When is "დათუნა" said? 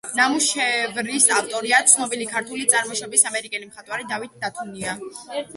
4.47-4.99